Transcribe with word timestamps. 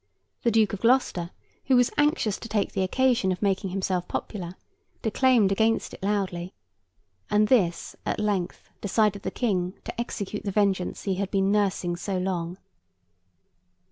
The 0.41 0.49
Duke 0.49 0.73
of 0.73 0.81
Gloucester, 0.81 1.29
who 1.65 1.75
was 1.75 1.91
anxious 1.95 2.39
to 2.39 2.49
take 2.49 2.71
the 2.71 2.81
occasion 2.81 3.31
of 3.31 3.39
making 3.39 3.69
himself 3.69 4.07
popular, 4.07 4.55
declaimed 5.03 5.51
against 5.51 5.93
it 5.93 6.01
loudly, 6.01 6.55
and 7.29 7.49
this 7.49 7.95
at 8.03 8.19
length 8.19 8.71
decided 8.81 9.21
the 9.21 9.29
King 9.29 9.75
to 9.83 10.01
execute 10.01 10.43
the 10.43 10.49
vengeance 10.49 11.03
he 11.03 11.17
had 11.17 11.29
been 11.29 11.51
nursing 11.51 11.95
so 11.95 12.17
long. 12.17 12.57